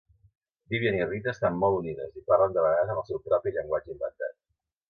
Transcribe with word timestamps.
Vivian 0.73 0.97
i 0.99 1.03
Rita 1.09 1.33
estan 1.33 1.59
molt 1.65 1.77
unides 1.81 2.17
i 2.21 2.25
parlen 2.31 2.57
de 2.57 2.65
vegades 2.67 2.93
en 2.95 3.03
el 3.03 3.07
seu 3.11 3.23
propi 3.29 3.57
llenguatge 3.59 3.97
inventat. 3.99 4.39